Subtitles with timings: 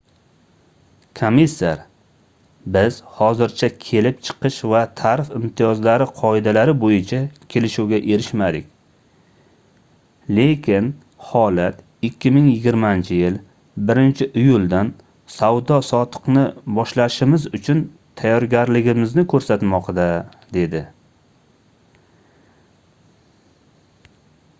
[1.17, 1.81] komissar
[2.75, 7.19] biz hozircha kelib chiqish va tarif imtiyozlari qoidalari boʻyicha
[7.55, 8.71] kelishuvga erishmadik
[10.39, 10.87] lekin
[11.27, 13.37] holat 2020-yil
[13.91, 14.89] 1-iyuldan
[15.35, 16.45] savdo-sotiqni
[16.79, 17.83] boshlashimiz uchun
[18.23, 20.09] tayyorligimizni koʻrsatmoqda-
[20.59, 20.83] dedi